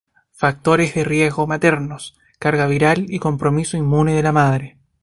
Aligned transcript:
Factores 0.31 0.95
de 0.95 1.03
riesgo 1.03 1.45
maternos: 1.45 2.17
Carga 2.39 2.65
viral 2.65 3.05
y 3.09 3.19
compromiso 3.19 3.77
inmune 3.77 4.13
de 4.15 4.23
la 4.23 4.31
madre. 4.31 4.79